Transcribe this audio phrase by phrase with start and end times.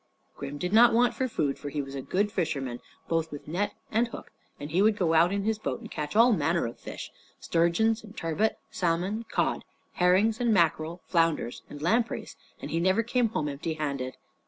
[0.35, 3.75] Grim did not want for food, for he was a good fisherman both with net
[3.91, 6.79] and hook, and he would go out in his boat and catch all manner of
[6.79, 13.47] fish sturgeons, turbot, salmon, cod, herrings, mackerel, flounders, and lampreys, and he never came home
[13.47, 14.17] empty handed.